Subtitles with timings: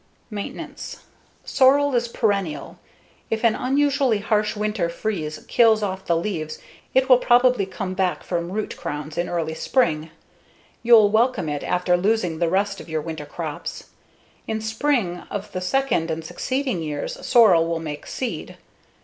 [0.31, 1.03] Maintenance:
[1.45, 2.79] Sorrel is perennial.
[3.29, 6.57] If an unusually harsh winter freeze kills off the leaves
[6.95, 10.09] it will probably come back from root crowns in early spring.
[10.81, 13.89] You'll welcome it after losing the rest of your winter crops.
[14.47, 18.57] In spring of the second and succeeding years sorrel will make seed.